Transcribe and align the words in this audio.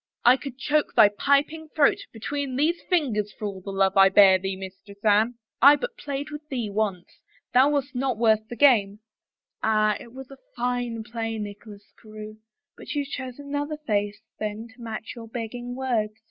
I 0.25 0.35
could 0.35 0.57
choke 0.57 0.95
thy 0.95 1.09
piping 1.09 1.69
throat 1.75 1.99
be 2.11 2.19
tween 2.19 2.55
these 2.55 2.81
fingers, 2.89 3.31
for 3.37 3.45
all 3.45 3.61
the 3.61 3.69
love 3.69 3.95
I 3.95 4.09
bear 4.09 4.39
thee, 4.39 4.55
Mistress 4.55 4.97
Anne! 5.05 5.35
I 5.61 5.75
but 5.75 5.95
played 5.95 6.31
with 6.31 6.41
thee 6.49 6.71
once— 6.71 7.19
thou 7.53 7.69
wast 7.69 7.93
not 7.93 8.17
worth 8.17 8.47
the 8.47 8.55
game." 8.55 9.01
Ah, 9.61 9.95
it 9.99 10.11
was 10.11 10.31
fine 10.55 11.03
play, 11.03 11.37
Nicholas 11.37 11.93
Carewe— 12.01 12.37
but 12.79 12.95
you 12.95 13.05
chose 13.05 13.37
another 13.37 13.77
face 13.77 14.19
then 14.39 14.69
to 14.69 14.81
match 14.81 15.13
your 15.15 15.27
begging 15.27 15.75
words." 15.75 16.15